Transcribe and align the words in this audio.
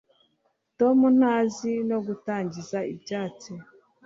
tom 0.79 0.97
ntazi 1.17 1.71
no 1.89 1.97
gutangiza 2.05 2.77
ibyatsi 2.93 3.51